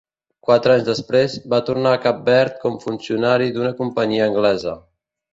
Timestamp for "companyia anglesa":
3.83-4.75